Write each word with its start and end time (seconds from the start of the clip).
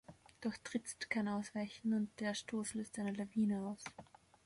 Doch 0.41 0.57
Drizzt 0.63 1.11
kann 1.11 1.27
ausweichen 1.27 1.93
und 1.93 2.09
der 2.19 2.33
Stoß 2.33 2.73
löst 2.73 2.97
eine 2.97 3.13
Lawine 3.13 3.67
aus. 3.67 3.83